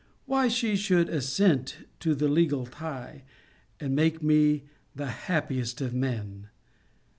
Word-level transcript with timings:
]why 0.25 0.47
she 0.47 0.75
should 0.75 1.07
assent 1.09 1.85
to 1.99 2.15
the 2.15 2.27
legal 2.27 2.65
tie, 2.65 3.21
and 3.79 3.95
make 3.95 4.19
me 4.23 4.63
the 4.95 5.05
happiest 5.11 5.79
of 5.79 5.93
men. 5.93 6.47